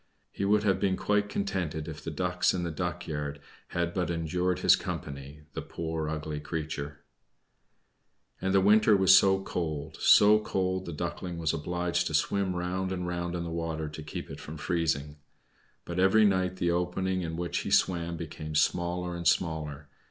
He 0.31 0.45
would 0.45 0.63
have 0.63 0.79
been 0.79 0.97
quite 0.97 1.29
contented 1.29 1.87
if 1.87 2.03
the 2.03 2.09
Ducks 2.09 2.55
in 2.55 2.63
the 2.63 2.71
duck 2.71 3.05
yard 3.05 3.39
had 3.67 3.93
but 3.93 4.09
endured 4.09 4.57
his 4.61 4.75
company 4.75 5.41
the 5.53 5.61
poor, 5.61 6.09
ugly 6.09 6.39
creature. 6.39 7.01
And 8.41 8.51
the 8.51 8.61
winter 8.61 8.97
was 8.97 9.15
so 9.15 9.43
cold, 9.43 9.97
so 10.01 10.39
cold, 10.39 10.87
the 10.87 10.91
Duckling 10.91 11.37
was 11.37 11.53
obliged 11.53 12.07
to 12.07 12.15
swim 12.15 12.55
round 12.55 12.91
and 12.91 13.05
round 13.05 13.35
in 13.35 13.43
the 13.43 13.51
water 13.51 13.87
to 13.89 14.01
keep 14.01 14.31
it 14.31 14.39
from 14.39 14.57
freezing. 14.57 15.17
But 15.85 15.99
every 15.99 16.25
night 16.25 16.55
the 16.55 16.71
opening 16.71 17.21
in 17.21 17.37
which 17.37 17.59
he 17.59 17.69
swam 17.69 18.17
became 18.17 18.55
smaller 18.55 19.15
and 19.15 19.27
smaller. 19.27 19.87